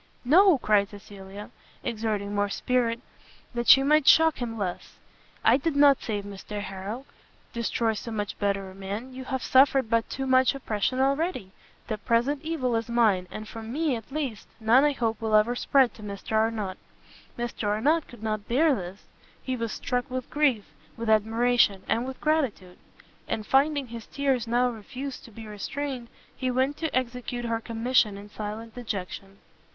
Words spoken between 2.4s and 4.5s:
spirit, that she might shock